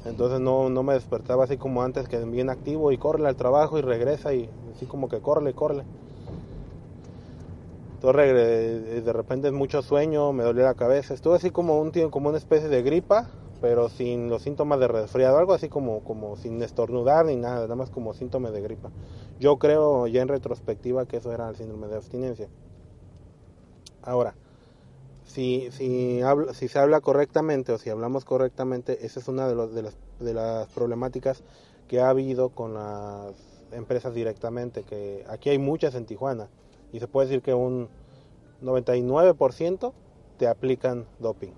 [0.03, 3.77] Entonces no, no me despertaba así como antes, que bien activo y corre al trabajo
[3.77, 5.85] y regresa y así como que corre, corre.
[7.97, 11.15] Entonces de repente mucho sueño, me dolía la cabeza.
[11.15, 13.27] Estuve así como un como una especie de gripa,
[13.59, 17.75] pero sin los síntomas de resfriado, algo así como, como sin estornudar ni nada, nada
[17.75, 18.91] más como síntomas de gripa.
[19.39, 22.49] Yo creo ya en retrospectiva que eso era el síndrome de abstinencia.
[24.03, 24.35] Ahora,
[25.25, 26.21] si, si,
[26.53, 29.97] si se habla correctamente o si hablamos correctamente, esa es una de, los, de, las,
[30.19, 31.41] de las problemáticas
[31.87, 33.33] que ha habido con las
[33.71, 36.47] empresas directamente, que aquí hay muchas en Tijuana
[36.97, 37.89] y se puede decir que un
[38.63, 39.93] 99%
[40.39, 41.51] te aplican doping.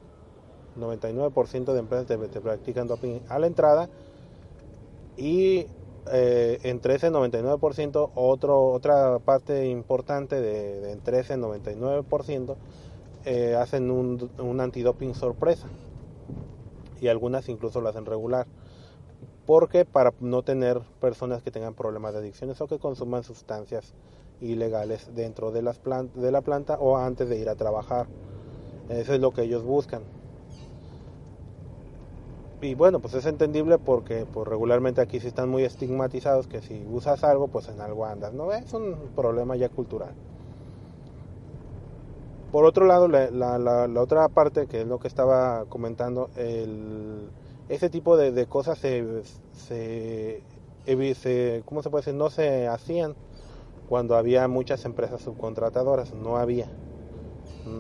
[0.78, 3.90] 99% de empresas te, practican doping a la entrada
[5.16, 5.68] y
[6.12, 12.56] eh, entre ese 99% otro, otra parte importante de, de entre ese 99%
[13.24, 15.68] eh, hacen un, un antidoping sorpresa
[17.00, 18.46] y algunas incluso lo hacen regular
[19.46, 23.94] porque para no tener personas que tengan problemas de adicciones o que consuman sustancias
[24.42, 25.80] ilegales dentro de, las
[26.16, 28.08] de la planta o antes de ir a trabajar.
[28.90, 30.02] Eso es lo que ellos buscan.
[32.62, 36.86] Y bueno, pues es entendible porque pues, regularmente aquí sí están muy estigmatizados que si
[36.92, 38.34] usas algo, pues en algo andas.
[38.34, 40.14] No es un problema ya cultural.
[42.52, 47.30] Por otro lado, la, la, otra parte, que es lo que estaba comentando, el,
[47.70, 49.22] ese tipo de, de cosas se,
[49.54, 50.42] se,
[51.14, 52.16] se, ¿cómo se puede decir?
[52.16, 53.14] No se hacían
[53.90, 56.68] cuando había muchas empresas subcontratadoras, no había.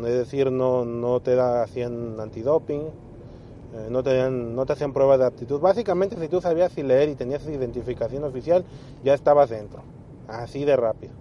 [0.05, 5.25] Es decir, no, no te hacían antidoping, eh, no, te, no te hacían pruebas de
[5.27, 5.59] aptitud.
[5.59, 8.65] Básicamente, si tú sabías si leer y tenías identificación oficial,
[9.03, 9.83] ya estabas dentro.
[10.27, 11.13] Así de rápido.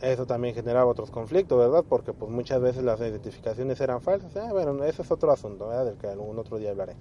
[0.00, 1.84] Eso también generaba otros conflictos, ¿verdad?
[1.86, 4.34] Porque pues muchas veces las identificaciones eran falsas.
[4.34, 5.84] Eh, bueno, ese es otro asunto, ¿verdad?
[5.84, 6.96] Del que algún otro día hablaré.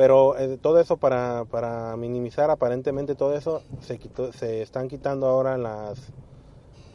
[0.00, 5.26] Pero eh, todo eso para, para, minimizar aparentemente todo eso se, quitó, se están quitando
[5.26, 5.98] ahora las,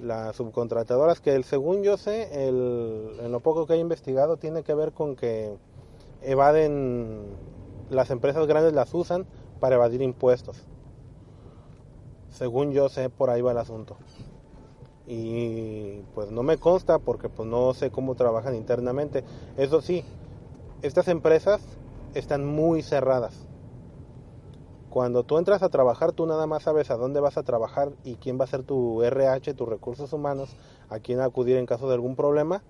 [0.01, 4.63] las subcontratadoras que el, según yo sé, el, en lo poco que he investigado tiene
[4.63, 5.55] que ver con que
[6.23, 7.27] evaden,
[7.91, 9.27] las empresas grandes las usan
[9.59, 10.63] para evadir impuestos.
[12.31, 13.97] Según yo sé, por ahí va el asunto.
[15.05, 19.23] Y pues no me consta porque pues no sé cómo trabajan internamente.
[19.57, 20.03] Eso sí,
[20.81, 21.61] estas empresas
[22.15, 23.47] están muy cerradas.
[24.89, 28.15] Cuando tú entras a trabajar, tú nada más sabes a dónde vas a trabajar y
[28.15, 30.55] quién va a ser tu RH, tus recursos humanos,
[30.87, 32.63] a quién acudir en caso de algún problema.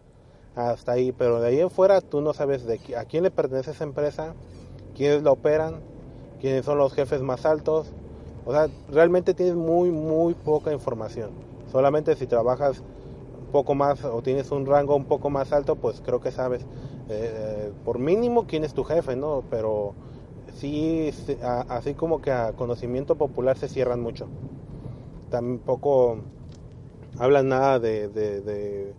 [0.55, 3.71] Hasta ahí, pero de ahí en fuera tú no sabes de a quién le pertenece
[3.71, 4.33] esa empresa,
[4.95, 5.81] quiénes la operan,
[6.41, 7.91] quiénes son los jefes más altos.
[8.45, 11.29] O sea, realmente tienes muy, muy poca información.
[11.71, 16.01] Solamente si trabajas un poco más o tienes un rango un poco más alto, pues
[16.03, 16.65] creo que sabes.
[17.09, 19.43] Eh, por mínimo quién es tu jefe, ¿no?
[19.49, 19.93] Pero
[20.55, 21.11] sí,
[21.69, 24.27] así como que a conocimiento popular se cierran mucho.
[25.29, 26.17] Tampoco
[27.19, 28.93] hablan nada de, de,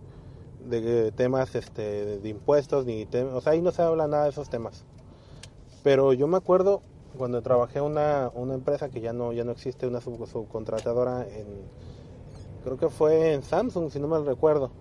[1.15, 4.85] temas este, de impuestos, ni o sea, ahí no se habla nada de esos temas.
[5.83, 6.81] Pero yo me acuerdo
[7.17, 11.47] cuando trabajé en una, una empresa que ya no, ya no existe, una subcontratadora en,
[12.63, 14.71] creo que fue en Samsung, si no me recuerdo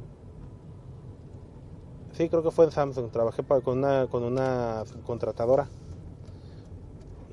[2.17, 3.11] Sí, creo que fue en Samsung.
[3.11, 5.69] Trabajé con una, con una contratadora.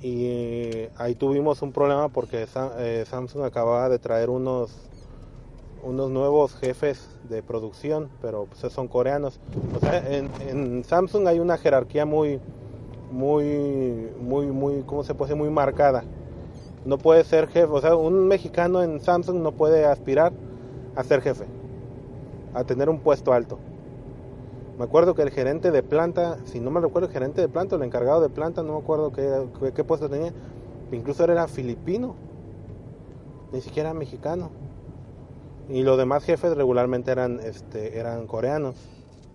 [0.02, 2.46] Y ahí tuvimos un problema porque
[2.78, 4.76] eh, Samsung acababa de traer unos,
[5.84, 9.40] unos nuevos jefes de producción, pero pues son coreanos.
[9.74, 12.42] O sea, en, Samsung hay una jerarquía muy,
[13.10, 15.34] muy, muy, muy, ¿cómo se puede?
[15.34, 16.04] Muy marcada.
[16.84, 20.34] No puede ser jefe, o sea, un mexicano en Samsung no puede aspirar
[20.98, 21.46] a ser jefe,
[22.54, 23.58] a tener un puesto alto.
[24.78, 27.76] Me acuerdo que el gerente de planta, si no me recuerdo, el gerente de planta,
[27.76, 30.34] el encargado de planta, no me acuerdo qué, qué, puesto tenía,
[30.92, 32.16] incluso era filipino,
[33.52, 34.50] ni siquiera mexicano.
[35.70, 38.76] Y los demás jefes regularmente eran, este, eran coreanos,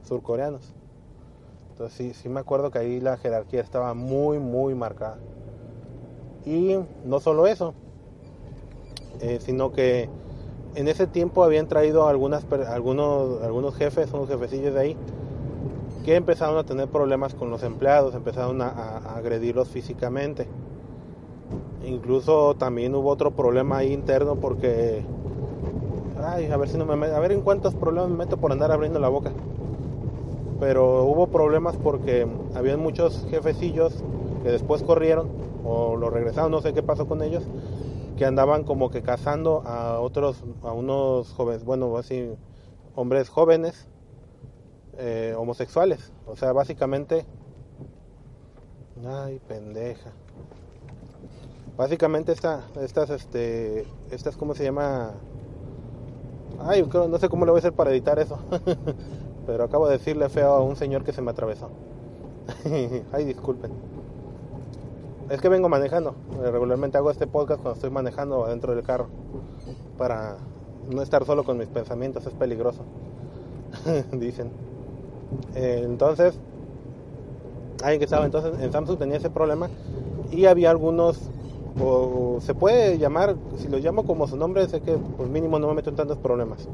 [0.03, 0.75] surcoreanos.
[1.71, 5.19] Entonces sí, sí me acuerdo que ahí la jerarquía estaba muy, muy marcada.
[6.45, 7.75] Y no solo eso,
[9.21, 10.09] eh, sino que
[10.75, 14.97] en ese tiempo habían traído algunas, algunos, algunos jefes, unos jefecillos de ahí,
[16.09, 20.47] que empezaron a tener problemas con los empleados, empezaron a, agredirlos físicamente.
[21.85, 25.03] Incluso también hubo otro problema interno porque
[26.25, 28.73] ay, a ver si no me a ver en cuántos problemas me meto por andar
[28.73, 29.33] abriendo la boca.
[30.59, 34.03] Pero hubo problemas porque habían muchos jefecillos
[34.43, 35.29] que después corrieron
[35.63, 37.45] o lo regresaron, no sé qué pasó con ellos,
[38.17, 42.31] que andaban como que cazando a otros, a unos jóvenes, bueno, así,
[42.95, 43.87] hombres jóvenes
[44.99, 46.13] eh, homosexuales.
[46.27, 47.25] O sea, básicamente
[49.07, 50.11] Ay, pendeja.
[51.77, 55.13] Básicamente esta, estas, este, estas, ¿cómo se llama?
[56.59, 58.39] Ay, no sé cómo le voy a hacer para editar eso.
[59.47, 61.71] Pero acabo de decirle feo a un señor que se me atravesó.
[63.13, 63.71] Ay, disculpen.
[65.31, 66.17] Es que vengo manejando.
[66.43, 69.07] Regularmente hago este podcast cuando estoy manejando adentro del carro.
[69.97, 70.39] Para
[70.91, 72.83] no estar solo con mis pensamientos, es peligroso.
[74.13, 74.51] Dicen.
[75.55, 76.35] Eh, entonces,
[77.83, 79.69] alguien que estaba entonces en Samsung tenía ese problema
[80.31, 81.19] y había algunos
[81.81, 85.69] o se puede llamar, si lo llamo como su nombre, sé que pues mínimo no
[85.69, 86.67] me meto en tantos problemas.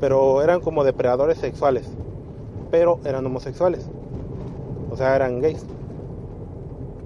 [0.00, 1.86] Pero eran como depredadores sexuales,
[2.70, 3.86] pero eran homosexuales.
[4.90, 5.64] O sea, eran gays.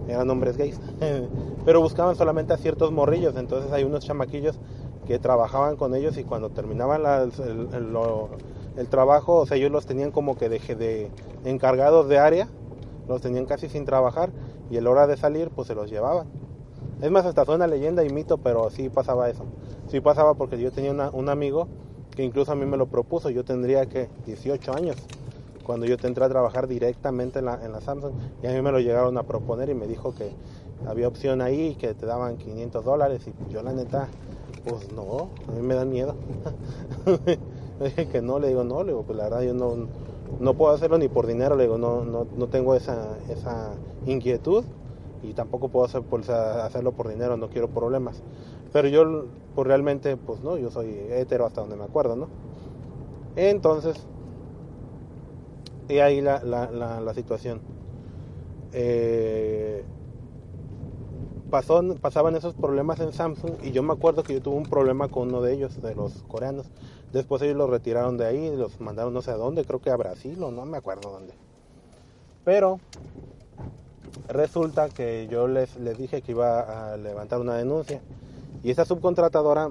[0.09, 0.79] Eran hombres gays.
[1.65, 4.59] pero buscaban solamente a ciertos morrillos, entonces hay unos chamaquillos
[5.07, 7.97] que trabajaban con ellos y cuando terminaban el,
[8.89, 11.11] trabajo, o sea, ellos los tenían como que de, de
[11.45, 12.49] encargados de área,
[13.09, 14.31] los tenían casi sin trabajar
[14.71, 16.27] y a la hora de salir pues se los llevaban.
[17.01, 19.45] Es más, hasta fue una leyenda y mito, pero sí pasaba eso.
[19.89, 21.69] Sí pasaba porque yo tenía un amigo
[22.17, 23.31] que incluso a mí me lo propuso.
[23.31, 24.97] Yo tendría que 18 años
[25.65, 28.13] cuando yo entré a trabajar directamente en la, en la Samsung
[28.43, 30.31] y a mí me lo llegaron a proponer y me dijo que
[30.87, 34.09] había opción ahí que te daban 500 dólares y yo la neta
[34.65, 36.15] pues no, a mí me da miedo
[37.81, 39.89] le dije que no, le digo no, le digo pues la verdad yo no,
[40.41, 43.73] no puedo hacerlo ni por dinero, le digo no, no, no tengo esa, esa
[44.07, 44.65] inquietud
[45.25, 48.23] y tampoco puedo por, hacerlo por dinero, no quiero problemas.
[48.73, 52.29] Pero yo, pues realmente, pues no, yo soy hetero hasta donde me acuerdo, ¿no?
[53.37, 53.97] Entonces,
[55.89, 56.71] y ahí la, la,
[57.01, 57.61] la, situación.
[58.73, 59.85] Eh,
[62.01, 65.29] pasaban esos problemas en Samsung y yo me acuerdo que yo tuve un problema con
[65.29, 66.67] uno de ellos, de los coreanos.
[67.13, 69.97] Después ellos los retiraron de ahí, los mandaron no sé a dónde, creo que a
[69.97, 71.35] Brasil o no me acuerdo dónde.
[72.45, 72.81] Pero
[74.29, 78.01] resulta que yo les, les dije que iba a levantar una denuncia
[78.63, 79.71] y esa subcontratadora,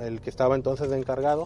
[0.00, 1.44] el que estaba entonces encargado,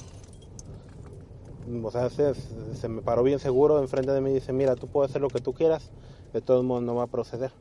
[1.83, 4.89] o sea, se, se, me paró bien seguro enfrente de mí y dice, mira, tú
[4.89, 5.91] puedes hacer lo que tú quieras,
[6.33, 7.53] de todos modos no va a proceder.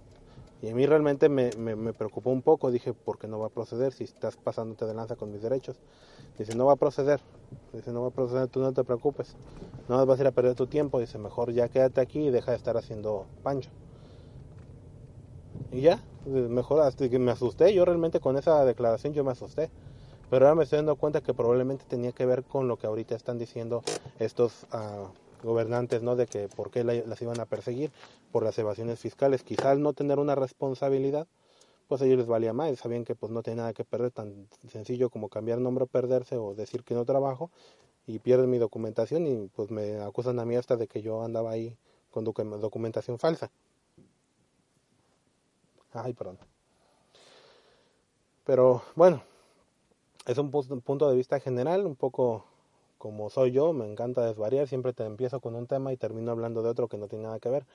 [0.62, 3.50] Y a mí realmente me, me, preocupó un poco, dije, ¿por qué no va a
[3.50, 5.78] proceder si estás pasándote de lanza con mis derechos?
[6.38, 7.22] Dice, no va a proceder,
[7.72, 9.36] dice, no va a proceder, tú no te preocupes,
[9.88, 12.52] no vas a ir a perder tu tiempo, dice, mejor ya quédate aquí y deja
[12.52, 13.70] de estar haciendo pancho.
[15.72, 19.70] Y ya, mejor hasta que me asusté, yo realmente con esa declaración yo me asusté.
[20.30, 23.16] Pero ahora me estoy dando cuenta que probablemente tenía que ver con lo que ahorita
[23.16, 23.82] están diciendo
[24.20, 25.08] estos uh,
[25.44, 26.16] gobernantes, ¿no?
[26.16, 27.92] De que por qué las iban a perseguir
[28.32, 29.44] por las evasiones fiscales.
[29.44, 31.28] Quizá no tener una responsabilidad,
[31.88, 32.78] pues a ellos les valía más.
[32.80, 36.54] Sabían que pues no tenía nada que perder, tan sencillo como cambiar nombre perderse o
[36.54, 37.50] decir que no trabajo
[38.08, 41.52] y pierden mi documentación y pues me acusan a mí hasta de que yo andaba
[41.52, 41.78] ahí
[42.12, 43.52] con documentación falsa.
[45.94, 46.38] Ay, perdón.
[48.46, 49.22] Pero bueno,
[50.26, 52.46] es un punto de vista general, un poco
[53.00, 56.62] como soy yo, me encanta desvariar, siempre te empiezo con un tema y termino hablando
[56.62, 57.66] de otro que no tiene nada que ver,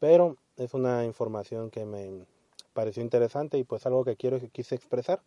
[0.00, 2.26] pero es una información que me
[2.74, 5.22] pareció interesante y pues algo que quiero que quise expresar.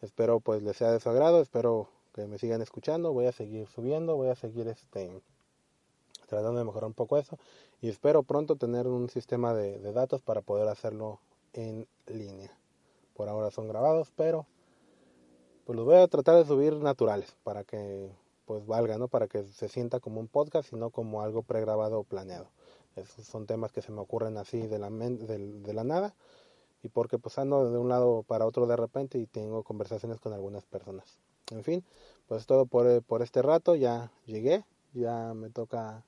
[0.00, 3.66] Espero pues les sea de su agrado, espero que me sigan escuchando, voy a seguir
[3.66, 5.20] subiendo, voy a seguir este
[6.28, 7.38] tratando de mejorar un poco eso
[7.82, 11.18] y espero pronto tener un sistema de, de datos para poder hacerlo
[11.52, 12.56] en línea.
[13.14, 14.46] Por ahora son grabados, pero
[15.64, 18.10] pues los voy a tratar de subir naturales para que
[18.50, 19.06] pues valga, ¿no?
[19.06, 22.48] Para que se sienta como un podcast y no como algo pregrabado o planeado.
[22.96, 26.16] Esos son temas que se me ocurren así de la, de, la nada
[26.82, 30.32] y porque pues ando de un lado para otro de repente y tengo conversaciones con
[30.32, 31.20] algunas personas.
[31.52, 31.84] En fin,
[32.26, 36.02] pues todo por, por este rato, ya llegué, ya me toca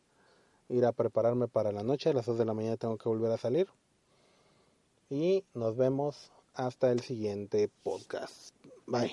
[0.69, 3.31] ir a prepararme para la noche, a las 2 de la mañana tengo que volver
[3.31, 3.69] a salir
[5.11, 8.53] y nos vemos hasta el siguiente podcast.
[8.89, 9.13] Bye.